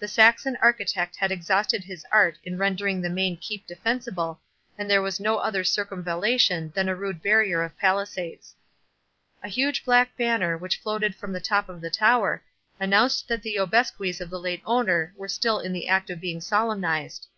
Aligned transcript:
The 0.00 0.08
Saxon 0.08 0.58
architect 0.60 1.14
had 1.14 1.30
exhausted 1.30 1.84
his 1.84 2.04
art 2.10 2.38
in 2.42 2.58
rendering 2.58 3.00
the 3.00 3.08
main 3.08 3.36
keep 3.36 3.68
defensible, 3.68 4.40
and 4.76 4.90
there 4.90 5.00
was 5.00 5.20
no 5.20 5.36
other 5.38 5.62
circumvallation 5.62 6.72
than 6.74 6.88
a 6.88 6.96
rude 6.96 7.22
barrier 7.22 7.62
of 7.62 7.78
palisades. 7.78 8.56
A 9.44 9.48
huge 9.48 9.84
black 9.84 10.16
banner, 10.16 10.58
which 10.58 10.78
floated 10.80 11.14
from 11.14 11.32
the 11.32 11.38
top 11.40 11.68
of 11.68 11.80
the 11.80 11.88
tower, 11.90 12.42
announced 12.80 13.28
that 13.28 13.42
the 13.42 13.58
obsequies 13.58 14.20
of 14.20 14.28
the 14.28 14.40
late 14.40 14.62
owner 14.66 15.14
were 15.16 15.28
still 15.28 15.60
in 15.60 15.72
the 15.72 15.86
act 15.86 16.10
of 16.10 16.20
being 16.20 16.40
solemnized. 16.40 17.28